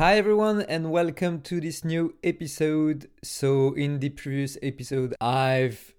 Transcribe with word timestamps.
Hi 0.00 0.16
everyone 0.16 0.62
and 0.62 0.90
welcome 0.90 1.42
to 1.42 1.60
this 1.60 1.84
new 1.84 2.14
episode. 2.24 3.10
So 3.22 3.74
in 3.74 3.98
the 3.98 4.08
previous 4.08 4.56
episode 4.62 5.14
I've 5.20 5.92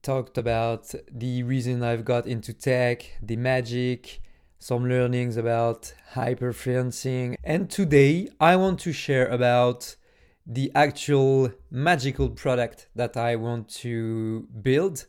talked 0.00 0.38
about 0.38 0.94
the 1.12 1.42
reason 1.42 1.82
I've 1.82 2.06
got 2.06 2.26
into 2.26 2.54
tech, 2.54 3.04
the 3.20 3.36
magic, 3.36 4.22
some 4.58 4.88
learnings 4.88 5.36
about 5.36 5.92
hyper 6.12 6.54
freelancing 6.54 7.34
and 7.44 7.68
today 7.68 8.30
I 8.40 8.56
want 8.56 8.80
to 8.80 8.94
share 8.94 9.26
about 9.26 9.96
the 10.46 10.72
actual 10.74 11.52
magical 11.70 12.30
product 12.30 12.88
that 12.96 13.18
I 13.18 13.36
want 13.36 13.68
to 13.82 14.48
build 14.62 15.04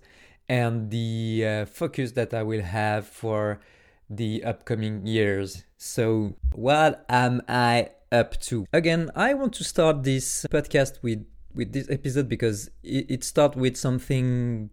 and 0.50 0.91
the 0.91 1.46
uh, 1.46 1.66
focus 1.66 2.12
that 2.12 2.34
I 2.34 2.44
will 2.44 2.64
have 2.64 3.07
for 3.07 3.62
the 4.10 4.44
upcoming 4.44 5.05
years. 5.05 5.64
So, 5.78 6.36
what 6.54 7.06
am 7.10 7.42
I 7.48 7.89
up 8.12 8.39
to? 8.42 8.66
Again, 8.74 9.12
I 9.16 9.34
want 9.34 9.54
to 9.56 9.64
start 9.64 10.04
this 10.04 10.46
podcast 10.50 11.02
with 11.02 11.25
with 11.54 11.74
this 11.74 11.89
episode 11.89 12.30
because 12.30 12.70
it, 12.83 13.10
it 13.10 13.24
starts 13.24 13.56
with 13.56 13.75
something 13.75 14.70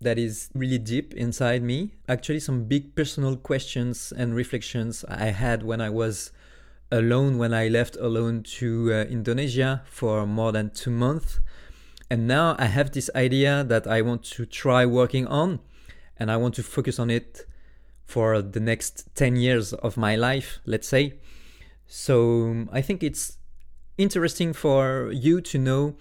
that 0.00 0.18
is 0.18 0.50
really 0.54 0.78
deep 0.78 1.14
inside 1.14 1.62
me. 1.62 1.94
Actually, 2.08 2.40
some 2.40 2.64
big 2.64 2.94
personal 2.94 3.36
questions 3.36 4.12
and 4.16 4.34
reflections 4.34 5.04
I 5.08 5.26
had 5.26 5.62
when 5.62 5.80
I 5.80 5.90
was 5.90 6.32
alone, 6.90 7.38
when 7.38 7.54
I 7.54 7.68
left 7.68 7.96
alone 7.96 8.42
to 8.58 8.92
uh, 8.92 8.96
Indonesia 9.04 9.82
for 9.86 10.26
more 10.26 10.52
than 10.52 10.70
two 10.70 10.90
months. 10.90 11.40
And 12.10 12.26
now 12.26 12.54
I 12.58 12.66
have 12.66 12.92
this 12.92 13.10
idea 13.14 13.64
that 13.64 13.86
I 13.86 14.02
want 14.02 14.22
to 14.36 14.44
try 14.44 14.84
working 14.84 15.26
on, 15.26 15.60
and 16.18 16.30
I 16.30 16.36
want 16.36 16.54
to 16.56 16.62
focus 16.62 16.98
on 16.98 17.10
it 17.10 17.46
for 18.04 18.42
the 18.42 18.60
next 18.60 19.08
10 19.14 19.36
years 19.36 19.72
of 19.72 19.96
my 19.96 20.16
life, 20.16 20.58
let's 20.66 20.88
say. 20.88 21.14
So 21.86 22.44
um, 22.44 22.70
I 22.72 22.80
think 22.80 23.02
it's 23.02 23.38
interesting 23.98 24.52
for 24.52 25.10
you 25.12 25.40
to 25.40 25.58
know 25.58 25.96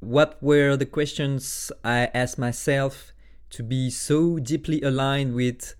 what 0.00 0.42
were 0.42 0.76
the 0.76 0.86
questions 0.86 1.72
I 1.82 2.10
asked 2.14 2.38
myself 2.38 3.12
to 3.50 3.62
be 3.62 3.90
so 3.90 4.38
deeply 4.38 4.82
aligned 4.82 5.34
with 5.34 5.74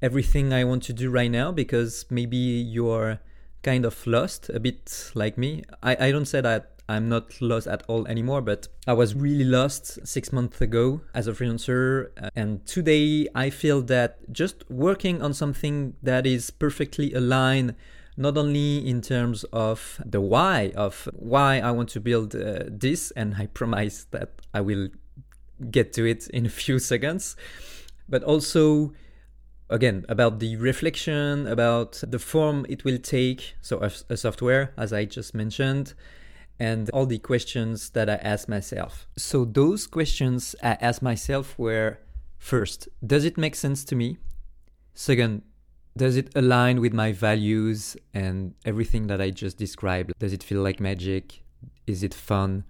everything 0.00 0.52
I 0.52 0.64
want 0.64 0.82
to 0.84 0.92
do 0.92 1.10
right 1.10 1.30
now 1.30 1.52
because 1.52 2.06
maybe 2.10 2.36
you're 2.36 3.20
kind 3.62 3.84
of 3.84 4.06
lost 4.06 4.48
a 4.50 4.60
bit 4.60 5.10
like 5.14 5.36
me. 5.36 5.64
I, 5.82 6.06
I 6.06 6.10
don't 6.10 6.26
say 6.26 6.40
that 6.40 6.77
I'm 6.88 7.08
not 7.08 7.40
lost 7.42 7.66
at 7.66 7.82
all 7.86 8.06
anymore, 8.06 8.40
but 8.40 8.68
I 8.86 8.94
was 8.94 9.14
really 9.14 9.44
lost 9.44 10.06
six 10.06 10.32
months 10.32 10.60
ago 10.60 11.02
as 11.14 11.26
a 11.26 11.32
freelancer. 11.32 12.08
And 12.34 12.64
today 12.66 13.28
I 13.34 13.50
feel 13.50 13.82
that 13.82 14.32
just 14.32 14.64
working 14.70 15.20
on 15.20 15.34
something 15.34 15.94
that 16.02 16.26
is 16.26 16.50
perfectly 16.50 17.12
aligned, 17.12 17.74
not 18.16 18.38
only 18.38 18.88
in 18.88 19.02
terms 19.02 19.44
of 19.52 20.00
the 20.04 20.22
why 20.22 20.72
of 20.76 21.08
why 21.12 21.58
I 21.58 21.72
want 21.72 21.90
to 21.90 22.00
build 22.00 22.34
uh, 22.34 22.64
this, 22.66 23.10
and 23.10 23.34
I 23.38 23.46
promise 23.46 24.06
that 24.12 24.30
I 24.54 24.62
will 24.62 24.88
get 25.70 25.92
to 25.94 26.06
it 26.06 26.26
in 26.28 26.46
a 26.46 26.50
few 26.50 26.78
seconds, 26.92 27.36
but 28.08 28.22
also 28.22 28.94
again 29.70 30.06
about 30.08 30.38
the 30.38 30.56
reflection 30.56 31.46
about 31.46 32.02
the 32.06 32.18
form 32.18 32.64
it 32.70 32.84
will 32.84 32.96
take 32.96 33.54
so 33.60 33.78
a, 33.80 33.90
a 34.08 34.16
software 34.16 34.72
as 34.78 34.94
i 34.94 35.04
just 35.04 35.34
mentioned 35.34 35.92
and 36.58 36.90
all 36.90 37.06
the 37.06 37.18
questions 37.18 37.90
that 37.90 38.10
I 38.10 38.16
asked 38.16 38.48
myself. 38.48 39.06
So, 39.16 39.44
those 39.44 39.86
questions 39.86 40.54
I 40.62 40.76
asked 40.80 41.02
myself 41.02 41.58
were 41.58 41.98
first, 42.38 42.88
does 43.04 43.24
it 43.24 43.38
make 43.38 43.54
sense 43.54 43.84
to 43.84 43.96
me? 43.96 44.18
Second, 44.94 45.42
does 45.96 46.16
it 46.16 46.30
align 46.36 46.80
with 46.80 46.92
my 46.92 47.12
values 47.12 47.96
and 48.14 48.54
everything 48.64 49.08
that 49.08 49.20
I 49.20 49.30
just 49.30 49.58
described? 49.58 50.12
Does 50.18 50.32
it 50.32 50.42
feel 50.42 50.62
like 50.62 50.80
magic? 50.80 51.42
Is 51.86 52.02
it 52.02 52.14
fun? 52.14 52.64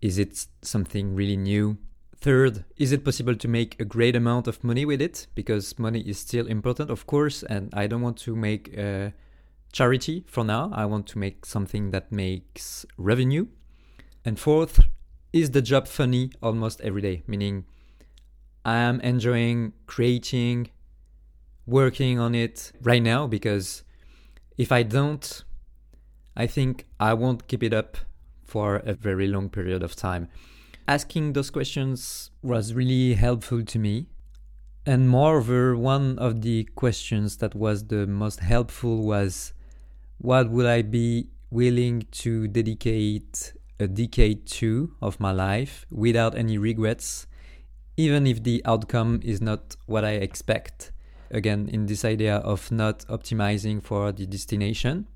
Is 0.00 0.18
it 0.18 0.46
something 0.62 1.14
really 1.14 1.36
new? 1.36 1.78
Third, 2.16 2.64
is 2.76 2.92
it 2.92 3.04
possible 3.04 3.34
to 3.34 3.48
make 3.48 3.78
a 3.80 3.84
great 3.84 4.16
amount 4.16 4.46
of 4.46 4.62
money 4.62 4.84
with 4.84 5.00
it? 5.00 5.26
Because 5.34 5.78
money 5.78 6.00
is 6.00 6.18
still 6.18 6.46
important, 6.46 6.90
of 6.90 7.06
course, 7.06 7.42
and 7.42 7.70
I 7.74 7.86
don't 7.86 8.02
want 8.02 8.16
to 8.18 8.36
make 8.36 8.76
a 8.76 9.12
charity 9.74 10.24
for 10.28 10.44
now. 10.44 10.70
I 10.72 10.86
want 10.86 11.08
to 11.08 11.18
make 11.18 11.44
something 11.44 11.90
that 11.90 12.12
makes 12.12 12.86
revenue. 12.96 13.48
And 14.24 14.38
fourth, 14.38 14.80
is 15.32 15.50
the 15.50 15.60
job 15.60 15.88
funny 15.88 16.30
almost 16.40 16.80
every 16.80 17.02
day? 17.02 17.24
Meaning, 17.26 17.64
I 18.64 18.76
am 18.76 19.00
enjoying 19.00 19.72
creating, 19.86 20.70
working 21.66 22.20
on 22.20 22.36
it 22.36 22.70
right 22.82 23.02
now 23.02 23.26
because 23.26 23.82
if 24.56 24.70
I 24.70 24.84
don't, 24.84 25.44
I 26.36 26.46
think 26.46 26.86
I 27.00 27.12
won't 27.14 27.48
keep 27.48 27.62
it 27.64 27.74
up 27.74 27.98
for 28.44 28.76
a 28.76 28.94
very 28.94 29.26
long 29.26 29.48
period 29.50 29.82
of 29.82 29.96
time. 29.96 30.28
Asking 30.86 31.32
those 31.32 31.50
questions 31.50 32.30
was 32.42 32.74
really 32.74 33.14
helpful 33.14 33.64
to 33.64 33.78
me. 33.78 34.06
And 34.86 35.08
moreover, 35.08 35.76
one 35.76 36.16
of 36.18 36.42
the 36.42 36.64
questions 36.76 37.38
that 37.38 37.56
was 37.56 37.86
the 37.86 38.06
most 38.06 38.40
helpful 38.40 39.02
was 39.02 39.53
what 40.24 40.48
would 40.48 40.64
I 40.64 40.80
be 40.80 41.28
willing 41.50 42.06
to 42.10 42.48
dedicate 42.48 43.52
a 43.78 43.86
decade 43.86 44.46
to 44.46 44.90
of 45.02 45.20
my 45.20 45.32
life 45.32 45.84
without 45.90 46.34
any 46.34 46.56
regrets, 46.56 47.26
even 47.98 48.26
if 48.26 48.42
the 48.42 48.62
outcome 48.64 49.20
is 49.22 49.42
not 49.42 49.76
what 49.84 50.02
I 50.02 50.12
expect? 50.12 50.92
Again, 51.30 51.68
in 51.70 51.84
this 51.84 52.06
idea 52.06 52.36
of 52.36 52.72
not 52.72 53.00
optimizing 53.10 53.82
for 53.82 54.12
the 54.12 54.24
destination, 54.24 55.08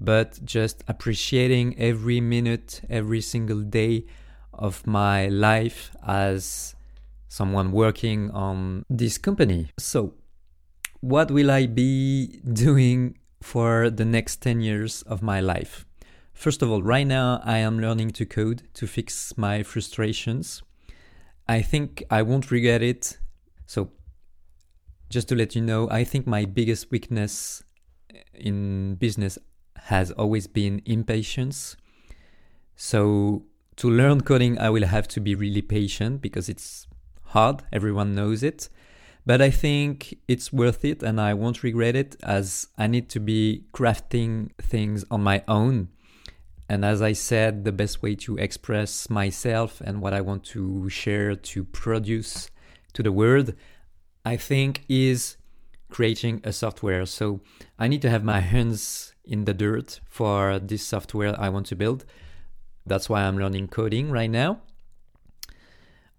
but 0.00 0.42
just 0.46 0.82
appreciating 0.88 1.78
every 1.78 2.22
minute, 2.22 2.80
every 2.88 3.20
single 3.20 3.60
day 3.60 4.06
of 4.54 4.86
my 4.86 5.26
life 5.26 5.94
as 6.06 6.74
someone 7.28 7.70
working 7.70 8.30
on 8.30 8.86
this 8.88 9.18
company. 9.18 9.72
So, 9.78 10.14
what 11.00 11.30
will 11.30 11.50
I 11.50 11.66
be 11.66 12.40
doing 12.52 13.17
for 13.40 13.90
the 13.90 14.04
next 14.04 14.42
10 14.42 14.60
years 14.60 15.02
of 15.02 15.22
my 15.22 15.40
life. 15.40 15.84
First 16.32 16.62
of 16.62 16.70
all, 16.70 16.82
right 16.82 17.06
now 17.06 17.40
I 17.44 17.58
am 17.58 17.80
learning 17.80 18.10
to 18.12 18.26
code 18.26 18.62
to 18.74 18.86
fix 18.86 19.36
my 19.36 19.62
frustrations. 19.62 20.62
I 21.48 21.62
think 21.62 22.04
I 22.10 22.22
won't 22.22 22.50
regret 22.50 22.82
it. 22.82 23.18
So, 23.66 23.90
just 25.10 25.28
to 25.30 25.34
let 25.34 25.56
you 25.56 25.62
know, 25.62 25.88
I 25.90 26.04
think 26.04 26.26
my 26.26 26.44
biggest 26.44 26.90
weakness 26.90 27.64
in 28.34 28.96
business 28.96 29.38
has 29.76 30.10
always 30.12 30.46
been 30.46 30.82
impatience. 30.84 31.76
So, 32.76 33.46
to 33.76 33.90
learn 33.90 34.20
coding, 34.20 34.58
I 34.58 34.70
will 34.70 34.86
have 34.86 35.08
to 35.08 35.20
be 35.20 35.34
really 35.34 35.62
patient 35.62 36.20
because 36.20 36.48
it's 36.48 36.86
hard, 37.24 37.62
everyone 37.72 38.14
knows 38.14 38.42
it. 38.42 38.68
But 39.28 39.42
I 39.42 39.50
think 39.50 40.18
it's 40.26 40.54
worth 40.54 40.86
it 40.86 41.02
and 41.02 41.20
I 41.20 41.34
won't 41.34 41.62
regret 41.62 41.94
it 41.94 42.16
as 42.22 42.66
I 42.78 42.86
need 42.86 43.10
to 43.10 43.20
be 43.20 43.64
crafting 43.74 44.52
things 44.56 45.04
on 45.10 45.22
my 45.22 45.42
own. 45.46 45.88
And 46.66 46.82
as 46.82 47.02
I 47.02 47.12
said, 47.12 47.66
the 47.66 47.72
best 47.72 48.00
way 48.00 48.14
to 48.24 48.38
express 48.38 49.10
myself 49.10 49.82
and 49.82 50.00
what 50.00 50.14
I 50.14 50.22
want 50.22 50.44
to 50.54 50.88
share, 50.88 51.34
to 51.34 51.64
produce 51.64 52.48
to 52.94 53.02
the 53.02 53.12
world, 53.12 53.52
I 54.24 54.38
think 54.38 54.86
is 54.88 55.36
creating 55.90 56.40
a 56.42 56.52
software. 56.54 57.04
So 57.04 57.42
I 57.78 57.86
need 57.86 58.00
to 58.00 58.10
have 58.10 58.24
my 58.24 58.40
hands 58.40 59.12
in 59.26 59.44
the 59.44 59.52
dirt 59.52 60.00
for 60.08 60.58
this 60.58 60.86
software 60.86 61.38
I 61.38 61.50
want 61.50 61.66
to 61.66 61.76
build. 61.76 62.06
That's 62.86 63.10
why 63.10 63.24
I'm 63.24 63.38
learning 63.38 63.68
coding 63.68 64.10
right 64.10 64.30
now. 64.30 64.62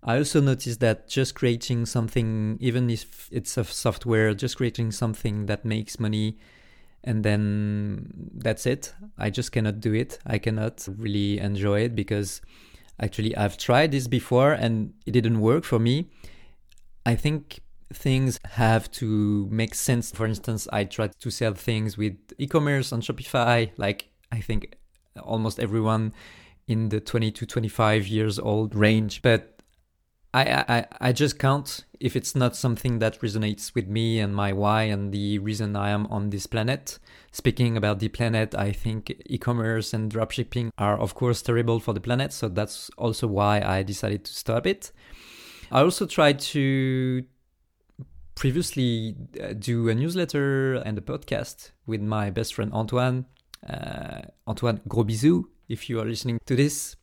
I 0.03 0.17
also 0.17 0.39
noticed 0.39 0.79
that 0.79 1.09
just 1.09 1.35
creating 1.35 1.85
something, 1.85 2.57
even 2.61 2.89
if 2.89 3.29
it's 3.31 3.57
a 3.57 3.63
software, 3.63 4.33
just 4.33 4.57
creating 4.57 4.91
something 4.91 5.47
that 5.47 5.65
makes 5.65 5.99
money 5.99 6.37
and 7.03 7.23
then 7.23 8.31
that's 8.33 8.65
it. 8.65 8.93
I 9.17 9.29
just 9.29 9.51
cannot 9.51 9.79
do 9.79 9.93
it. 9.93 10.19
I 10.25 10.37
cannot 10.37 10.87
really 10.97 11.39
enjoy 11.39 11.81
it 11.81 11.95
because 11.95 12.41
actually 13.01 13.35
I've 13.35 13.57
tried 13.57 13.91
this 13.91 14.07
before 14.07 14.53
and 14.53 14.93
it 15.05 15.11
didn't 15.11 15.39
work 15.39 15.63
for 15.63 15.79
me. 15.79 16.09
I 17.05 17.15
think 17.15 17.61
things 17.93 18.39
have 18.51 18.91
to 18.91 19.47
make 19.49 19.75
sense. 19.75 20.11
For 20.11 20.25
instance, 20.25 20.67
I 20.71 20.83
tried 20.83 21.17
to 21.19 21.31
sell 21.31 21.53
things 21.53 21.97
with 21.97 22.15
e 22.37 22.47
commerce 22.47 22.91
on 22.91 23.01
Shopify, 23.01 23.71
like 23.77 24.09
I 24.31 24.41
think 24.41 24.75
almost 25.21 25.59
everyone 25.59 26.13
in 26.67 26.89
the 26.89 26.99
20 26.99 27.31
to 27.31 27.45
25 27.45 28.07
years 28.07 28.37
old 28.37 28.75
range. 28.75 29.21
But 29.21 29.58
I, 30.33 30.63
I, 30.67 30.85
I 31.01 31.11
just 31.11 31.39
can't 31.39 31.85
if 31.99 32.15
it's 32.15 32.35
not 32.35 32.55
something 32.55 32.99
that 32.99 33.19
resonates 33.19 33.73
with 33.73 33.87
me 33.87 34.19
and 34.19 34.33
my 34.35 34.53
why 34.53 34.83
and 34.83 35.11
the 35.11 35.39
reason 35.39 35.75
I 35.75 35.89
am 35.89 36.05
on 36.07 36.29
this 36.29 36.45
planet. 36.45 36.99
Speaking 37.31 37.75
about 37.75 37.99
the 37.99 38.09
planet, 38.09 38.55
I 38.55 38.71
think 38.71 39.21
e 39.25 39.37
commerce 39.37 39.93
and 39.93 40.11
dropshipping 40.11 40.69
are, 40.77 40.97
of 40.97 41.15
course, 41.15 41.41
terrible 41.41 41.79
for 41.79 41.93
the 41.93 41.99
planet. 41.99 42.31
So 42.31 42.47
that's 42.47 42.89
also 42.97 43.27
why 43.27 43.61
I 43.61 43.83
decided 43.83 44.23
to 44.25 44.33
stop 44.33 44.67
it. 44.67 44.91
I 45.71 45.81
also 45.81 46.05
tried 46.05 46.39
to 46.39 47.23
previously 48.35 49.15
uh, 49.43 49.53
do 49.53 49.89
a 49.89 49.95
newsletter 49.95 50.75
and 50.75 50.97
a 50.97 51.01
podcast 51.01 51.71
with 51.85 52.01
my 52.01 52.29
best 52.29 52.53
friend 52.53 52.71
Antoine. 52.71 53.25
Uh, 53.67 54.21
Antoine, 54.47 54.79
gros 54.87 55.05
bisous 55.05 55.43
if 55.67 55.89
you 55.89 55.99
are 55.99 56.05
listening 56.05 56.39
to 56.45 56.55
this. 56.55 56.95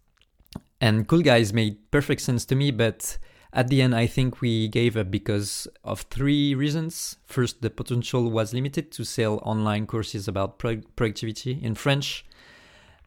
And 0.81 1.08
Cool 1.08 1.23
Guys 1.23 1.52
made 1.52 1.90
perfect 1.90 2.20
sense 2.20 2.44
to 2.46 2.55
me, 2.55 2.70
but 2.70 3.19
at 3.52 3.69
the 3.69 3.81
end, 3.81 3.94
I 3.94 4.06
think 4.06 4.40
we 4.40 4.69
gave 4.69 4.96
up 4.96 5.11
because 5.11 5.67
of 5.82 6.02
three 6.02 6.55
reasons. 6.55 7.17
First, 7.25 7.62
the 7.62 7.70
potential 7.70 8.31
was 8.31 8.52
limited 8.52 8.93
to 8.93 9.05
sell 9.05 9.40
online 9.43 9.87
courses 9.87 10.28
about 10.28 10.58
pro- 10.58 10.82
productivity 10.94 11.58
in 11.62 11.75
French. 11.75 12.26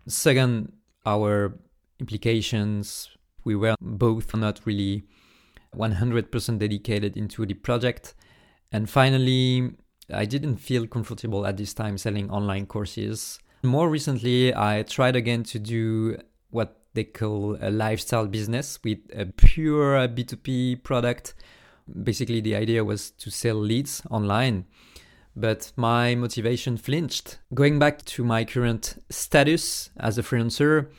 Second, 0.07 0.73
our 1.05 1.55
implications, 1.99 3.09
we 3.43 3.55
were 3.55 3.75
both 3.79 4.35
not 4.35 4.61
really 4.65 5.03
100% 5.75 6.57
dedicated 6.59 7.15
into 7.15 7.45
the 7.45 7.53
project. 7.53 8.15
And 8.71 8.89
finally, 8.89 9.71
I 10.11 10.25
didn't 10.25 10.57
feel 10.57 10.87
comfortable 10.87 11.45
at 11.45 11.57
this 11.57 11.73
time 11.73 11.97
selling 11.97 12.31
online 12.31 12.65
courses. 12.65 13.39
More 13.61 13.89
recently, 13.89 14.55
I 14.55 14.83
tried 14.83 15.15
again 15.15 15.43
to 15.43 15.59
do 15.59 16.17
what 16.49 16.78
they 16.93 17.03
call 17.03 17.57
a 17.61 17.69
lifestyle 17.69 18.27
business 18.27 18.79
with 18.83 18.99
a 19.13 19.25
pure 19.25 20.07
B2B 20.07 20.83
product. 20.83 21.33
Basically, 22.03 22.41
the 22.41 22.55
idea 22.55 22.83
was 22.83 23.11
to 23.11 23.29
sell 23.29 23.55
leads 23.55 24.01
online, 24.09 24.65
but 25.35 25.71
my 25.75 26.15
motivation 26.15 26.77
flinched. 26.77 27.39
Going 27.53 27.79
back 27.79 28.03
to 28.05 28.23
my 28.23 28.43
current 28.45 29.01
status 29.09 29.89
as 29.97 30.17
a 30.17 30.23
freelancer, 30.23 30.89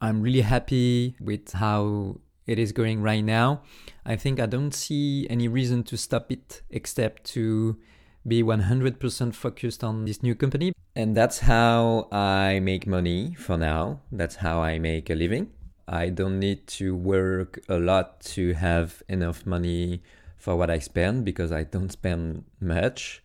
I'm 0.00 0.20
really 0.20 0.42
happy 0.42 1.16
with 1.20 1.52
how 1.52 2.20
it 2.46 2.58
is 2.58 2.72
going 2.72 3.00
right 3.00 3.24
now. 3.24 3.62
I 4.04 4.16
think 4.16 4.38
I 4.38 4.46
don't 4.46 4.74
see 4.74 5.26
any 5.30 5.48
reason 5.48 5.82
to 5.84 5.96
stop 5.96 6.30
it 6.30 6.62
except 6.70 7.24
to 7.32 7.78
be 8.26 8.42
100% 8.42 9.34
focused 9.34 9.84
on 9.84 10.04
this 10.04 10.22
new 10.22 10.34
company. 10.34 10.72
And 10.96 11.16
that's 11.16 11.40
how 11.40 12.08
I 12.12 12.60
make 12.60 12.86
money 12.86 13.34
for 13.34 13.56
now. 13.56 14.00
That's 14.12 14.36
how 14.36 14.62
I 14.62 14.78
make 14.78 15.10
a 15.10 15.14
living. 15.14 15.50
I 15.86 16.08
don't 16.08 16.38
need 16.38 16.66
to 16.78 16.94
work 16.94 17.60
a 17.68 17.78
lot 17.78 18.20
to 18.32 18.54
have 18.54 19.02
enough 19.08 19.44
money 19.44 20.02
for 20.36 20.56
what 20.56 20.70
I 20.70 20.78
spend 20.78 21.24
because 21.24 21.52
I 21.52 21.64
don't 21.64 21.90
spend 21.90 22.44
much. 22.60 23.22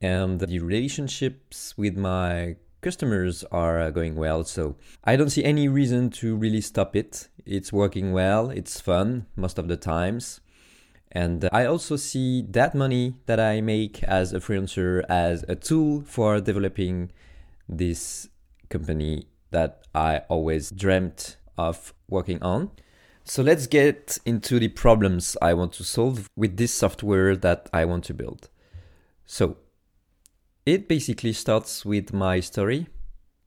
And 0.00 0.38
the 0.38 0.58
relationships 0.58 1.74
with 1.76 1.96
my 1.96 2.56
customers 2.82 3.44
are 3.52 3.90
going 3.90 4.16
well. 4.16 4.44
So 4.44 4.76
I 5.04 5.16
don't 5.16 5.30
see 5.30 5.44
any 5.44 5.68
reason 5.68 6.10
to 6.10 6.36
really 6.36 6.60
stop 6.60 6.94
it. 6.94 7.28
It's 7.46 7.72
working 7.72 8.12
well, 8.12 8.50
it's 8.50 8.80
fun 8.80 9.26
most 9.34 9.58
of 9.58 9.68
the 9.68 9.76
times. 9.76 10.41
And 11.14 11.46
I 11.52 11.66
also 11.66 11.96
see 11.96 12.42
that 12.50 12.74
money 12.74 13.14
that 13.26 13.38
I 13.38 13.60
make 13.60 14.02
as 14.04 14.32
a 14.32 14.40
freelancer 14.40 15.04
as 15.10 15.44
a 15.46 15.54
tool 15.54 16.02
for 16.06 16.40
developing 16.40 17.12
this 17.68 18.30
company 18.70 19.26
that 19.50 19.82
I 19.94 20.22
always 20.28 20.70
dreamt 20.70 21.36
of 21.58 21.92
working 22.08 22.42
on. 22.42 22.70
So 23.24 23.42
let's 23.42 23.66
get 23.66 24.18
into 24.24 24.58
the 24.58 24.68
problems 24.68 25.36
I 25.42 25.52
want 25.52 25.74
to 25.74 25.84
solve 25.84 26.28
with 26.34 26.56
this 26.56 26.72
software 26.72 27.36
that 27.36 27.68
I 27.74 27.84
want 27.84 28.04
to 28.04 28.14
build. 28.14 28.48
So 29.26 29.58
it 30.64 30.88
basically 30.88 31.34
starts 31.34 31.84
with 31.84 32.14
my 32.14 32.40
story. 32.40 32.88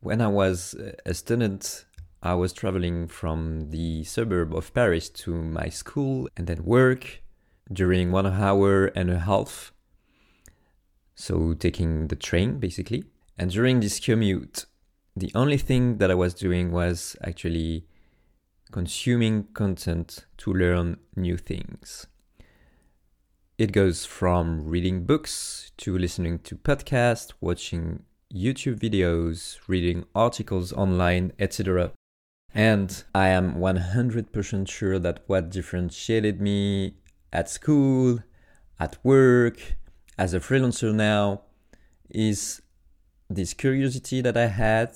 When 0.02 0.22
I 0.22 0.28
was 0.28 0.76
a 1.06 1.14
student, 1.16 1.86
I 2.22 2.36
was 2.36 2.54
traveling 2.54 3.08
from 3.08 3.72
the 3.72 4.04
suburb 4.04 4.56
of 4.56 4.74
Paris 4.74 5.10
to 5.10 5.34
my 5.34 5.70
school 5.70 6.30
and 6.38 6.46
then 6.46 6.64
work 6.64 7.22
during 7.72 8.12
one 8.12 8.28
hour 8.28 8.86
and 8.88 9.10
a 9.10 9.20
half. 9.20 9.74
So, 11.16 11.54
taking 11.54 12.08
the 12.08 12.16
train 12.16 12.60
basically. 12.60 13.06
And 13.38 13.52
during 13.52 13.80
this 13.80 14.00
commute, 14.00 14.66
the 15.16 15.32
only 15.34 15.58
thing 15.58 15.98
that 15.98 16.12
I 16.12 16.16
was 16.16 16.34
doing 16.34 16.72
was 16.72 17.16
actually 17.24 17.86
consuming 18.72 19.46
content 19.54 20.26
to 20.38 20.54
learn 20.54 20.98
new 21.16 21.38
things. 21.38 22.08
It 23.58 23.72
goes 23.72 24.06
from 24.06 24.68
reading 24.68 25.06
books 25.06 25.72
to 25.78 25.98
listening 25.98 26.40
to 26.40 26.58
podcasts, 26.58 27.32
watching 27.40 28.04
YouTube 28.34 28.80
videos, 28.80 29.58
reading 29.68 30.04
articles 30.14 30.74
online, 30.74 31.32
etc. 31.40 31.94
And 32.54 33.04
I 33.14 33.30
am 33.30 33.56
100% 33.56 34.68
sure 34.68 35.00
that 35.00 35.24
what 35.28 35.50
differentiated 35.52 36.42
me 36.42 36.96
at 37.36 37.50
school, 37.50 38.20
at 38.80 38.98
work, 39.04 39.76
as 40.18 40.34
a 40.34 40.40
freelancer 40.40 40.96
now, 40.96 41.42
is 42.10 42.62
this 43.30 43.54
curiosity 43.54 44.22
that 44.22 44.38
I 44.38 44.48
had 44.48 44.92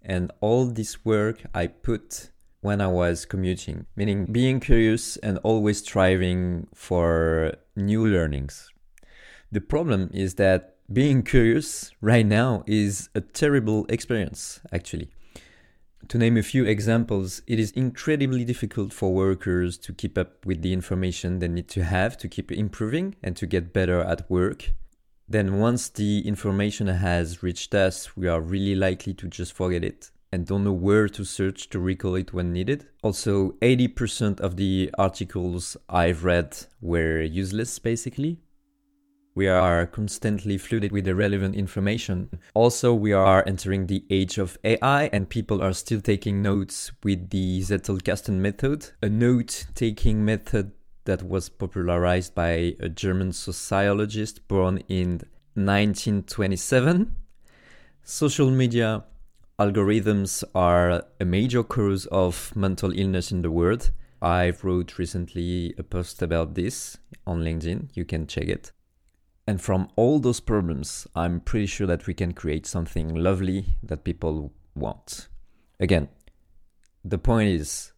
and 0.00 0.30
all 0.40 0.66
this 0.66 1.04
work 1.04 1.42
I 1.52 1.66
put 1.66 2.30
when 2.60 2.80
I 2.80 2.86
was 2.86 3.26
commuting, 3.26 3.86
meaning 3.96 4.26
being 4.26 4.60
curious 4.60 5.16
and 5.16 5.38
always 5.38 5.78
striving 5.78 6.68
for 6.72 7.54
new 7.74 8.06
learnings. 8.06 8.70
The 9.50 9.60
problem 9.60 10.10
is 10.14 10.34
that 10.34 10.76
being 10.92 11.24
curious 11.24 11.90
right 12.00 12.26
now 12.26 12.62
is 12.66 13.08
a 13.16 13.20
terrible 13.20 13.86
experience, 13.88 14.60
actually. 14.72 15.10
To 16.10 16.18
name 16.18 16.36
a 16.36 16.42
few 16.44 16.64
examples, 16.64 17.42
it 17.48 17.58
is 17.58 17.72
incredibly 17.72 18.44
difficult 18.44 18.92
for 18.92 19.12
workers 19.12 19.76
to 19.78 19.92
keep 19.92 20.16
up 20.16 20.46
with 20.46 20.62
the 20.62 20.72
information 20.72 21.40
they 21.40 21.48
need 21.48 21.66
to 21.70 21.82
have 21.82 22.16
to 22.18 22.28
keep 22.28 22.52
improving 22.52 23.16
and 23.24 23.34
to 23.36 23.44
get 23.44 23.72
better 23.72 24.02
at 24.02 24.30
work. 24.30 24.72
Then, 25.28 25.58
once 25.58 25.88
the 25.88 26.20
information 26.20 26.86
has 26.86 27.42
reached 27.42 27.74
us, 27.74 28.16
we 28.16 28.28
are 28.28 28.40
really 28.40 28.76
likely 28.76 29.14
to 29.14 29.26
just 29.26 29.52
forget 29.52 29.82
it 29.82 30.12
and 30.30 30.46
don't 30.46 30.62
know 30.62 30.72
where 30.72 31.08
to 31.08 31.24
search 31.24 31.70
to 31.70 31.80
recall 31.80 32.14
it 32.14 32.32
when 32.32 32.52
needed. 32.52 32.86
Also, 33.02 33.52
80% 33.62 34.38
of 34.38 34.54
the 34.56 34.90
articles 34.96 35.76
I've 35.88 36.24
read 36.24 36.56
were 36.80 37.20
useless 37.20 37.80
basically. 37.80 38.38
We 39.36 39.48
are 39.48 39.84
constantly 39.84 40.56
flooded 40.56 40.92
with 40.92 41.06
irrelevant 41.06 41.56
information. 41.56 42.30
Also, 42.54 42.94
we 42.94 43.12
are 43.12 43.44
entering 43.46 43.86
the 43.86 44.02
age 44.08 44.38
of 44.38 44.56
AI 44.64 45.10
and 45.12 45.28
people 45.28 45.62
are 45.62 45.74
still 45.74 46.00
taking 46.00 46.40
notes 46.40 46.90
with 47.04 47.28
the 47.28 47.60
Zettelkasten 47.60 48.38
method, 48.38 48.92
a 49.02 49.10
note 49.10 49.66
taking 49.74 50.24
method 50.24 50.72
that 51.04 51.22
was 51.22 51.50
popularized 51.50 52.34
by 52.34 52.76
a 52.80 52.88
German 52.88 53.30
sociologist 53.30 54.48
born 54.48 54.78
in 54.88 55.20
1927. 55.52 57.14
Social 58.04 58.50
media 58.50 59.04
algorithms 59.58 60.44
are 60.54 61.04
a 61.20 61.24
major 61.26 61.62
cause 61.62 62.06
of 62.06 62.56
mental 62.56 62.90
illness 62.98 63.30
in 63.30 63.42
the 63.42 63.50
world. 63.50 63.90
I 64.22 64.54
wrote 64.62 64.98
recently 64.98 65.74
a 65.76 65.82
post 65.82 66.22
about 66.22 66.54
this 66.54 66.96
on 67.26 67.42
LinkedIn. 67.42 67.90
You 67.92 68.06
can 68.06 68.26
check 68.26 68.48
it. 68.48 68.72
And 69.46 69.60
from 69.60 69.88
all 69.94 70.18
those 70.18 70.40
problems, 70.40 71.06
I'm 71.14 71.40
pretty 71.40 71.66
sure 71.66 71.86
that 71.86 72.06
we 72.06 72.14
can 72.14 72.32
create 72.32 72.66
something 72.66 73.14
lovely 73.14 73.76
that 73.82 74.02
people 74.02 74.52
want. 74.74 75.28
Again, 75.78 76.08
the 77.04 77.18
point 77.18 77.50
is 77.50 77.92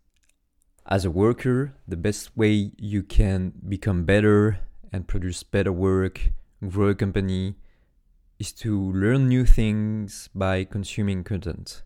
as 0.86 1.04
a 1.04 1.10
worker, 1.10 1.74
the 1.86 1.96
best 1.96 2.36
way 2.36 2.72
you 2.78 3.02
can 3.02 3.52
become 3.66 4.04
better 4.04 4.60
and 4.92 5.06
produce 5.06 5.42
better 5.42 5.72
work, 5.72 6.30
grow 6.66 6.88
a 6.88 6.94
company, 6.94 7.56
is 8.38 8.52
to 8.52 8.92
learn 8.92 9.28
new 9.28 9.44
things 9.44 10.28
by 10.34 10.64
consuming 10.64 11.24
content. 11.24 11.82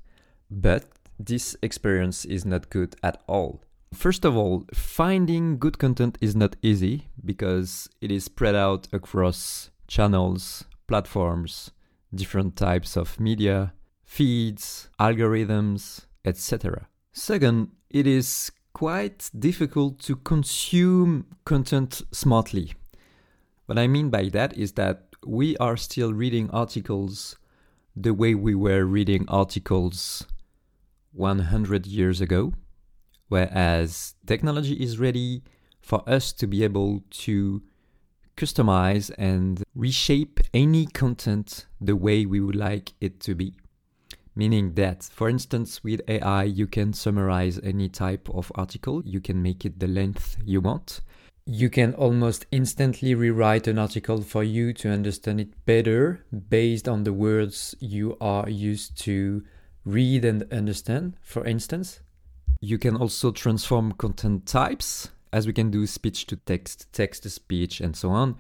But 0.51 0.85
this 1.19 1.57
experience 1.63 2.25
is 2.25 2.45
not 2.45 2.71
good 2.71 2.95
at 3.03 3.23
all. 3.27 3.63
First 3.93 4.25
of 4.25 4.37
all, 4.37 4.65
finding 4.73 5.59
good 5.59 5.79
content 5.79 6.17
is 6.21 6.35
not 6.35 6.57
easy 6.63 7.09
because 7.25 7.91
it 8.01 8.11
is 8.11 8.25
spread 8.25 8.55
out 8.55 8.89
across 8.91 9.71
channels, 9.87 10.65
platforms, 10.87 11.73
different 12.15 12.57
types 12.57 12.97
of 12.97 13.21
media, 13.21 13.75
feeds, 14.03 14.89
algorithms, 14.99 16.07
etc. 16.25 16.89
Second, 17.13 17.69
it 17.91 18.07
is 18.07 18.51
quite 18.73 19.31
difficult 19.39 19.99
to 20.01 20.17
consume 20.17 21.27
content 21.45 22.01
smartly. 22.13 22.73
What 23.67 23.79
I 23.79 23.87
mean 23.87 24.09
by 24.09 24.31
that 24.31 24.57
is 24.57 24.73
that 24.73 25.05
we 25.25 25.57
are 25.59 25.77
still 25.77 26.15
reading 26.15 26.51
articles 26.51 27.37
the 27.95 28.15
way 28.15 28.35
we 28.35 28.55
were 28.55 28.85
reading 28.85 29.27
articles 29.29 30.27
100 31.13 31.87
years 31.87 32.23
ago 32.23 32.55
whereas 33.33 34.15
technology 34.27 34.75
is 34.75 34.99
ready 34.99 35.43
for 35.81 36.01
us 36.07 36.33
to 36.35 36.47
be 36.47 36.63
able 36.63 37.03
to 37.25 37.63
customize 38.37 39.11
and 39.17 39.63
reshape 39.75 40.39
any 40.53 40.85
content 40.87 41.67
the 41.81 41.97
way 41.97 42.27
we 42.27 42.41
would 42.41 42.57
like 42.57 42.93
it 43.01 43.21
to 43.21 43.35
be. 43.35 43.55
Meaning 44.35 44.75
that, 44.75 45.05
for 45.05 45.31
instance, 45.31 45.83
with 45.83 46.01
AI, 46.09 46.45
you 46.45 46.67
can 46.67 46.93
summarize 46.93 47.59
any 47.63 47.89
type 47.89 48.29
of 48.35 48.53
article, 48.55 49.03
you 49.07 49.21
can 49.21 49.43
make 49.43 49.65
it 49.65 49.79
the 49.79 49.89
length 49.89 50.37
you 50.45 50.61
want. 50.61 51.01
you 51.45 51.69
can 51.69 51.93
almost 51.95 52.47
instantly 52.51 53.15
rewrite 53.15 53.67
an 53.67 53.79
article 53.79 54.21
for 54.23 54.45
you 54.45 54.73
to 54.73 54.89
understand 54.89 55.41
it 55.41 55.65
better 55.65 56.25
based 56.49 56.87
on 56.89 57.03
the 57.03 57.13
words 57.13 57.75
you 57.81 58.17
are 58.21 58.49
used 58.49 58.97
to 58.97 59.43
read 59.85 60.25
and 60.25 60.41
understand, 60.53 61.17
for 61.21 61.45
instance. 61.45 62.01
You 62.65 62.79
can 62.79 62.95
also 62.95 63.33
transform 63.33 63.91
content 63.91 64.47
types, 64.47 65.11
as 65.33 65.49
we 65.49 65.53
can 65.53 65.73
do 65.73 65.85
speech 65.85 66.27
to 66.27 66.37
text, 66.37 66.87
text 66.93 67.25
to 67.25 67.31
speech, 67.31 67.81
and 67.81 67.97
so 67.97 68.11
on. 68.11 68.37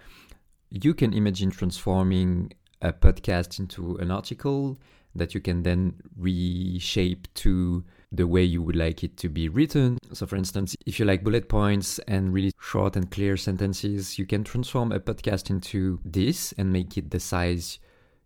You 0.70 0.94
can 0.94 1.12
imagine 1.12 1.50
transforming 1.50 2.52
a 2.80 2.92
podcast 2.92 3.58
into 3.58 3.96
an 3.96 4.12
article 4.12 4.78
that 5.16 5.34
you 5.34 5.40
can 5.40 5.64
then 5.64 5.94
reshape 6.16 7.34
to 7.34 7.84
the 8.12 8.28
way 8.28 8.44
you 8.44 8.62
would 8.62 8.76
like 8.76 9.02
it 9.02 9.16
to 9.16 9.28
be 9.28 9.48
written. 9.48 9.98
So, 10.12 10.24
for 10.26 10.36
instance, 10.36 10.76
if 10.86 11.00
you 11.00 11.04
like 11.04 11.24
bullet 11.24 11.48
points 11.48 11.98
and 12.06 12.32
really 12.32 12.52
short 12.60 12.94
and 12.94 13.10
clear 13.10 13.36
sentences, 13.36 14.20
you 14.20 14.26
can 14.26 14.44
transform 14.44 14.92
a 14.92 15.00
podcast 15.00 15.50
into 15.50 15.98
this 16.04 16.52
and 16.56 16.72
make 16.72 16.96
it 16.96 17.10
the 17.10 17.18
size 17.18 17.80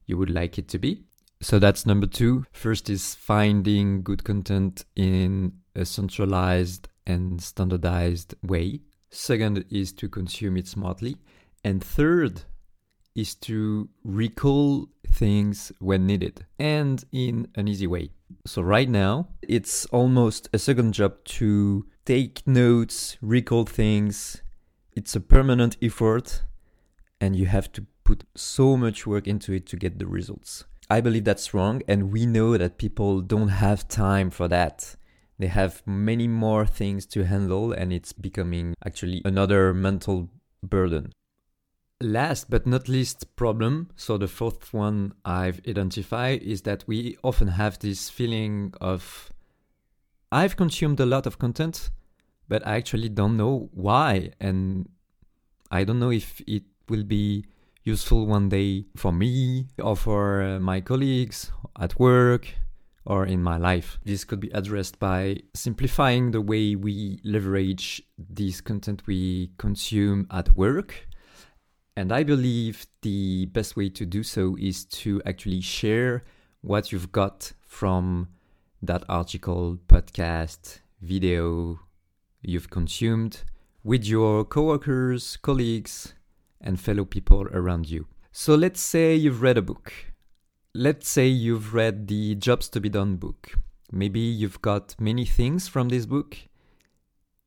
you 0.05 0.19
would 0.19 0.31
like 0.31 0.59
it 0.59 0.69
to 0.69 0.79
be. 0.79 1.05
So, 1.41 1.59
that's 1.59 1.87
number 1.87 2.07
two. 2.07 2.45
First 2.53 2.91
is 2.91 3.15
finding 3.15 4.03
good 4.03 4.25
content 4.25 4.85
in 4.95 5.55
a 5.76 5.85
centralized 5.85 6.88
and 7.06 7.40
standardized 7.40 8.35
way. 8.42 8.80
Second 9.11 9.64
is 9.71 9.92
to 9.92 10.09
consume 10.09 10.56
it 10.56 10.66
smartly. 10.66 11.16
And 11.64 11.83
third 11.83 12.42
is 13.14 13.35
to 13.35 13.88
recall 14.04 14.88
things 15.09 15.73
when 15.78 16.06
needed 16.06 16.45
and 16.59 17.04
in 17.12 17.49
an 17.54 17.68
easy 17.68 17.87
way. 17.87 18.11
So, 18.45 18.62
right 18.62 18.88
now, 18.88 19.28
it's 19.42 19.87
almost 19.87 20.49
a 20.52 20.59
second 20.59 20.92
job 20.92 21.25
to 21.25 21.87
take 22.04 22.47
notes, 22.47 23.16
recall 23.21 23.64
things. 23.64 24.42
It's 24.95 25.16
a 25.16 25.21
permanent 25.21 25.76
effort, 25.80 26.42
and 27.21 27.37
you 27.37 27.47
have 27.47 27.73
to 27.73 27.87
put 28.04 28.25
so 28.35 28.76
much 28.76 29.06
work 29.06 29.26
into 29.26 29.52
it 29.52 29.66
to 29.66 29.76
get 29.76 29.99
the 29.99 30.06
results. 30.06 30.64
I 30.88 31.00
believe 31.00 31.25
that's 31.25 31.52
wrong, 31.52 31.83
and 31.88 32.12
we 32.12 32.26
know 32.26 32.56
that 32.56 32.78
people 32.78 33.21
don't 33.21 33.49
have 33.49 33.88
time 33.88 34.30
for 34.30 34.47
that. 34.49 34.97
They 35.38 35.49
have 35.49 35.83
many 35.87 36.28
more 36.28 36.66
things 36.66 37.07
to 37.07 37.25
handle, 37.25 37.73
and 37.73 37.93
it's 37.93 38.12
becoming 38.12 38.75
actually 38.85 39.23
another 39.25 39.75
mental 39.75 40.31
burden. 40.62 41.12
Last 42.00 42.50
but 42.50 42.66
not 42.66 42.88
least 42.88 43.37
problem, 43.37 43.90
so 43.97 44.19
the 44.19 44.28
fourth 44.28 44.73
one 44.73 45.14
I've 45.25 45.61
identified 45.66 46.43
is 46.43 46.62
that 46.62 46.85
we 46.87 47.16
often 47.23 47.49
have 47.49 47.78
this 47.78 48.11
feeling 48.11 48.75
of 48.81 49.31
I've 50.33 50.57
consumed 50.57 51.00
a 51.00 51.07
lot 51.07 51.26
of 51.26 51.38
content, 51.38 51.90
but 52.49 52.66
I 52.66 52.76
actually 52.76 53.09
don't 53.09 53.37
know 53.37 53.71
why 53.73 54.33
and 54.40 54.88
I 55.71 55.85
don't 55.85 55.99
know 55.99 56.11
if 56.11 56.43
it 56.47 56.64
will 56.88 57.05
be 57.05 57.45
useful 57.85 58.26
one 58.26 58.49
day 58.49 58.87
for 58.97 59.12
me 59.12 59.69
or 59.78 59.97
for 59.97 60.43
uh, 60.43 60.59
my 60.59 60.81
colleagues 60.81 61.52
at 61.78 61.99
work 61.99 62.49
or 63.07 63.27
in 63.27 63.43
my 63.43 63.57
life. 63.57 63.99
This 64.05 64.25
could 64.25 64.41
be 64.41 64.51
addressed 64.51 64.99
by 64.99 65.39
simplifying 65.55 66.31
the 66.31 66.41
way 66.41 66.75
we 66.75 67.21
leverage 67.25 68.03
this 68.19 68.61
content 68.61 69.07
we 69.07 69.53
consume 69.59 70.27
at 70.31 70.57
work 70.57 71.07
and 71.97 72.13
I 72.13 72.25
believe 72.25 72.87
the 73.01 73.47
best 73.47 73.75
way 73.75 73.89
to 73.89 74.05
do 74.05 74.23
so 74.23 74.55
is 74.61 74.85
to 74.85 75.23
actually 75.25 75.63
share 75.63 76.25
what 76.61 76.93
you've 76.93 77.11
got 77.11 77.53
from 77.63 78.29
that 78.83 79.03
article, 79.09 79.79
podcast, 79.89 80.81
video 81.01 81.81
you've 82.43 82.69
consumed 82.69 83.45
with 83.83 84.05
your 84.05 84.45
coworkers, 84.45 85.39
colleagues, 85.39 86.13
and 86.61 86.79
fellow 86.79 87.07
people 87.07 87.49
around 87.51 87.89
you. 87.89 88.07
So 88.31 88.55
let's 88.55 88.81
say 88.81 89.15
you've 89.15 89.41
read 89.41 89.57
a 89.57 89.63
book. 89.63 89.93
Let's 90.78 91.09
say 91.09 91.26
you've 91.26 91.73
read 91.73 92.06
the 92.06 92.35
Jobs 92.35 92.68
to 92.68 92.83
be 92.83 92.90
Done 92.90 93.16
book. 93.16 93.54
Maybe 93.90 94.21
you've 94.21 94.61
got 94.61 94.95
many 95.00 95.25
things 95.25 95.68
from 95.68 95.88
this 95.88 96.04
book, 96.04 96.37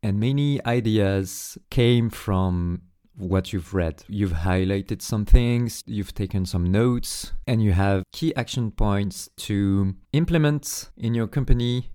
and 0.01 0.19
many 0.19 0.65
ideas 0.65 1.55
came 1.69 2.09
from 2.09 2.81
what 3.15 3.53
you've 3.53 3.75
read. 3.75 4.03
You've 4.07 4.31
highlighted 4.31 5.03
some 5.03 5.25
things, 5.25 5.83
you've 5.85 6.15
taken 6.15 6.47
some 6.47 6.71
notes, 6.71 7.33
and 7.45 7.61
you 7.61 7.71
have 7.73 8.03
key 8.11 8.33
action 8.35 8.71
points 8.71 9.29
to 9.45 9.93
implement 10.11 10.89
in 10.97 11.13
your 11.13 11.27
company 11.27 11.91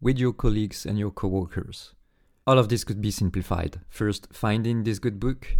with 0.00 0.20
your 0.20 0.32
colleagues 0.32 0.86
and 0.86 0.96
your 1.00 1.10
coworkers. 1.10 1.94
All 2.46 2.60
of 2.60 2.68
this 2.68 2.84
could 2.84 3.02
be 3.02 3.10
simplified. 3.10 3.80
First, 3.88 4.28
finding 4.32 4.84
this 4.84 5.00
good 5.00 5.18
book 5.18 5.56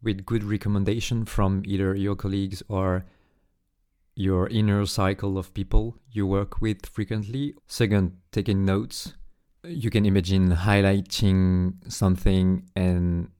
with 0.00 0.24
good 0.24 0.44
recommendation 0.44 1.24
from 1.24 1.64
either 1.66 1.92
your 1.96 2.14
colleagues 2.14 2.62
or 2.68 3.04
your 4.18 4.48
inner 4.48 4.84
cycle 4.84 5.38
of 5.38 5.54
people 5.54 5.96
you 6.10 6.26
work 6.26 6.60
with 6.60 6.84
frequently. 6.86 7.54
Second, 7.68 8.16
taking 8.32 8.64
notes. 8.64 9.14
You 9.62 9.90
can 9.90 10.04
imagine 10.04 10.50
highlighting 10.50 11.74
something 11.86 12.68
and 12.74 13.30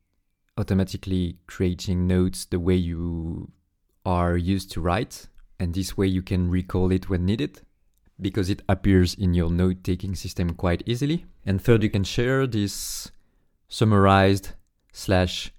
automatically 0.56 1.38
creating 1.49 2.06
notes 2.06 2.44
the 2.44 2.61
way 2.61 2.76
you 2.76 3.50
are 4.06 4.37
used 4.37 4.70
to 4.73 4.80
write. 4.80 5.26
And 5.58 5.75
this 5.75 5.97
way 5.97 6.06
you 6.06 6.23
can 6.23 6.49
recall 6.49 6.92
it 6.92 7.11
when 7.11 7.26
needed 7.26 7.61
because 8.20 8.49
it 8.49 8.62
appears 8.68 9.14
in 9.14 9.35
your 9.35 9.50
note 9.50 9.82
taking 9.82 10.14
system 10.14 10.54
quite 10.54 10.85
easily. 10.87 11.26
And 11.44 11.61
third, 11.61 11.82
you 11.82 11.90
can 11.90 12.04
share 12.04 12.47
this 12.47 13.11
summarized 13.66 14.50
slash 14.92 15.52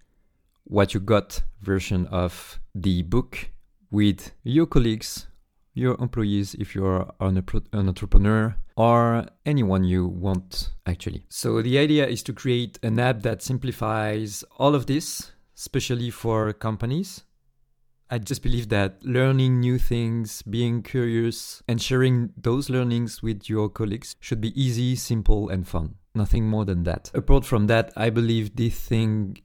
what 0.63 0.93
you 0.93 1.01
got 1.01 1.41
version 1.61 2.05
of 2.07 2.61
the 2.73 3.01
book 3.01 3.49
with 3.91 4.31
your 4.43 4.65
colleagues, 4.65 5.27
your 5.73 5.95
employees, 5.99 6.55
if 6.55 6.75
you're 6.75 7.11
an, 7.19 7.43
an 7.73 7.87
entrepreneur, 7.87 8.55
or 8.75 9.25
anyone 9.45 9.83
you 9.83 10.07
want 10.07 10.71
actually. 10.85 11.25
So 11.29 11.61
the 11.61 11.77
idea 11.77 12.07
is 12.07 12.23
to 12.23 12.33
create 12.33 12.79
an 12.83 12.99
app 12.99 13.21
that 13.23 13.41
simplifies 13.41 14.43
all 14.57 14.75
of 14.75 14.85
this, 14.85 15.31
especially 15.57 16.09
for 16.11 16.53
companies. 16.53 17.23
I 18.11 18.17
just 18.17 18.41
believe 18.41 18.69
that 18.69 19.03
learning 19.03 19.59
new 19.59 19.77
things, 19.77 20.41
being 20.41 20.81
curious, 20.81 21.61
and 21.67 21.79
sharing 21.79 22.31
those 22.35 22.69
learnings 22.69 23.21
with 23.21 23.47
your 23.47 23.69
colleagues 23.69 24.15
should 24.19 24.41
be 24.41 24.59
easy, 24.59 24.95
simple, 24.95 25.49
and 25.49 25.67
fun. 25.67 25.95
Nothing 26.15 26.47
more 26.47 26.65
than 26.65 26.83
that. 26.83 27.11
Apart 27.13 27.45
from 27.45 27.67
that, 27.67 27.93
I 27.95 28.09
believe 28.09 28.55
this 28.55 28.79
thing 28.79 29.37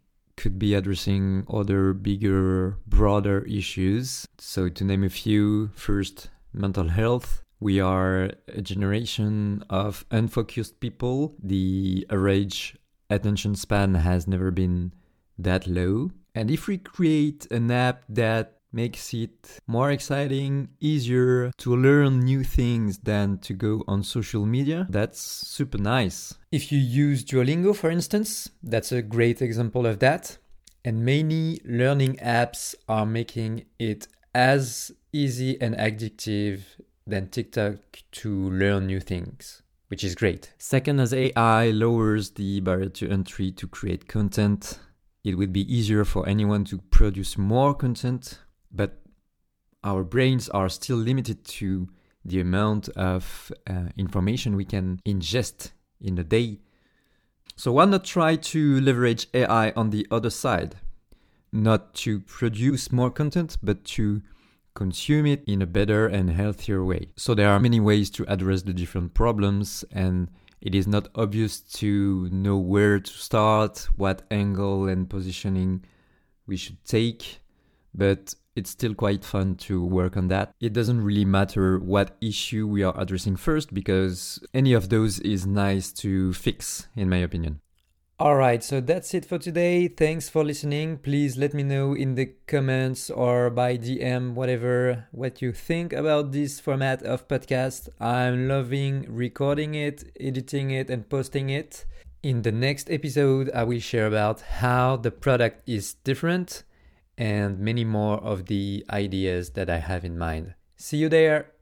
could 0.44 0.58
be 0.58 0.74
addressing 0.74 1.46
other 1.48 1.94
bigger, 1.94 2.76
broader 2.86 3.46
issues. 3.46 4.28
So, 4.36 4.68
to 4.68 4.84
name 4.84 5.02
a 5.02 5.08
few, 5.08 5.70
first, 5.74 6.28
mental 6.52 6.88
health, 6.88 7.42
we 7.60 7.80
are 7.80 8.30
a 8.48 8.60
generation 8.60 9.64
of 9.70 10.04
unfocused 10.10 10.80
people. 10.80 11.34
The 11.42 12.06
average 12.10 12.76
attention 13.08 13.54
span 13.54 13.94
has 13.94 14.28
never 14.28 14.50
been 14.50 14.92
that 15.38 15.66
low. 15.66 16.10
And 16.34 16.50
if 16.50 16.68
we 16.68 16.76
create 16.76 17.50
an 17.50 17.70
app 17.70 18.04
that 18.10 18.53
makes 18.74 19.14
it 19.14 19.60
more 19.66 19.90
exciting, 19.90 20.68
easier 20.80 21.50
to 21.58 21.76
learn 21.76 22.20
new 22.20 22.42
things 22.42 22.98
than 22.98 23.38
to 23.38 23.54
go 23.54 23.84
on 23.86 24.02
social 24.02 24.44
media, 24.44 24.86
that's 24.90 25.20
super 25.20 25.78
nice. 25.78 26.34
If 26.50 26.72
you 26.72 26.78
use 26.78 27.24
Duolingo, 27.24 27.74
for 27.74 27.90
instance, 27.90 28.50
that's 28.62 28.92
a 28.92 29.02
great 29.02 29.40
example 29.40 29.86
of 29.86 30.00
that. 30.00 30.38
And 30.84 31.04
many 31.04 31.60
learning 31.64 32.16
apps 32.16 32.74
are 32.88 33.06
making 33.06 33.64
it 33.78 34.06
as 34.34 34.92
easy 35.12 35.60
and 35.60 35.74
addictive 35.76 36.60
than 37.06 37.28
TikTok 37.28 37.76
to 38.12 38.50
learn 38.50 38.86
new 38.86 39.00
things, 39.00 39.62
which 39.88 40.04
is 40.04 40.14
great. 40.14 40.52
Second, 40.58 41.00
as 41.00 41.14
AI 41.14 41.70
lowers 41.70 42.30
the 42.30 42.60
barrier 42.60 42.88
to 42.90 43.10
entry 43.10 43.52
to 43.52 43.66
create 43.66 44.08
content, 44.08 44.78
it 45.22 45.38
would 45.38 45.52
be 45.52 45.74
easier 45.74 46.04
for 46.04 46.28
anyone 46.28 46.64
to 46.64 46.78
produce 46.90 47.38
more 47.38 47.72
content, 47.74 48.40
but 48.74 49.00
our 49.82 50.02
brains 50.02 50.48
are 50.48 50.68
still 50.68 50.96
limited 50.96 51.44
to 51.44 51.88
the 52.24 52.40
amount 52.40 52.88
of 52.90 53.52
uh, 53.66 53.88
information 53.96 54.56
we 54.56 54.64
can 54.64 55.00
ingest 55.06 55.72
in 56.00 56.18
a 56.18 56.24
day. 56.24 56.58
So, 57.56 57.72
why 57.72 57.84
not 57.84 58.04
try 58.04 58.36
to 58.36 58.80
leverage 58.80 59.28
AI 59.34 59.70
on 59.72 59.90
the 59.90 60.06
other 60.10 60.30
side? 60.30 60.76
Not 61.52 61.94
to 61.94 62.20
produce 62.20 62.90
more 62.90 63.10
content, 63.10 63.58
but 63.62 63.84
to 63.96 64.22
consume 64.74 65.24
it 65.24 65.44
in 65.46 65.62
a 65.62 65.66
better 65.66 66.06
and 66.06 66.30
healthier 66.30 66.84
way. 66.84 67.08
So 67.16 67.34
there 67.34 67.50
are 67.50 67.60
many 67.60 67.80
ways 67.80 68.10
to 68.10 68.24
address 68.30 68.62
the 68.62 68.72
different 68.72 69.14
problems 69.14 69.84
and 69.92 70.28
it 70.60 70.74
is 70.74 70.86
not 70.86 71.08
obvious 71.14 71.60
to 71.60 72.28
know 72.30 72.56
where 72.56 72.98
to 72.98 73.12
start, 73.12 73.88
what 73.96 74.22
angle 74.30 74.88
and 74.88 75.08
positioning 75.08 75.84
we 76.46 76.56
should 76.56 76.82
take, 76.84 77.40
but 77.94 78.34
it's 78.56 78.70
still 78.70 78.94
quite 78.94 79.24
fun 79.24 79.56
to 79.56 79.84
work 79.84 80.16
on 80.16 80.28
that. 80.28 80.54
It 80.60 80.72
doesn't 80.72 81.02
really 81.02 81.24
matter 81.24 81.78
what 81.78 82.16
issue 82.20 82.66
we 82.66 82.82
are 82.82 82.98
addressing 82.98 83.36
first 83.36 83.74
because 83.74 84.44
any 84.52 84.72
of 84.72 84.88
those 84.88 85.18
is 85.20 85.46
nice 85.46 85.92
to 85.92 86.32
fix, 86.32 86.88
in 86.96 87.08
my 87.08 87.18
opinion. 87.18 87.60
All 88.16 88.36
right, 88.36 88.62
so 88.62 88.80
that's 88.80 89.12
it 89.12 89.24
for 89.24 89.38
today. 89.38 89.88
Thanks 89.88 90.28
for 90.28 90.44
listening. 90.44 90.98
Please 90.98 91.36
let 91.36 91.52
me 91.52 91.64
know 91.64 91.94
in 91.94 92.14
the 92.14 92.26
comments 92.46 93.10
or 93.10 93.50
by 93.50 93.76
DM, 93.76 94.34
whatever, 94.34 95.08
what 95.10 95.42
you 95.42 95.52
think 95.52 95.92
about 95.92 96.30
this 96.30 96.60
format 96.60 97.02
of 97.02 97.26
podcast. 97.26 97.88
I'm 97.98 98.46
loving 98.46 99.06
recording 99.08 99.74
it, 99.74 100.04
editing 100.20 100.70
it, 100.70 100.90
and 100.90 101.08
posting 101.08 101.50
it. 101.50 101.86
In 102.22 102.42
the 102.42 102.52
next 102.52 102.88
episode, 102.88 103.50
I 103.52 103.64
will 103.64 103.80
share 103.80 104.06
about 104.06 104.42
how 104.42 104.96
the 104.96 105.10
product 105.10 105.68
is 105.68 105.94
different 105.94 106.62
and 107.16 107.58
many 107.58 107.84
more 107.84 108.18
of 108.18 108.46
the 108.46 108.84
ideas 108.90 109.50
that 109.50 109.70
I 109.70 109.78
have 109.78 110.04
in 110.04 110.18
mind. 110.18 110.54
See 110.76 110.98
you 110.98 111.08
there. 111.08 111.53